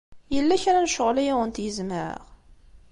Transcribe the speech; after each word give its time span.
Yella 0.33 0.61
kra 0.61 0.79
n 0.81 0.89
ccɣel 0.91 1.17
ay 1.21 1.29
awent-gezmeɣ? 1.33 2.21